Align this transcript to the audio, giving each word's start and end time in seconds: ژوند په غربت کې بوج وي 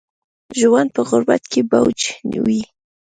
ژوند 0.59 0.89
په 0.95 1.01
غربت 1.09 1.43
کې 1.51 1.61
بوج 1.71 1.99
وي 2.43 2.61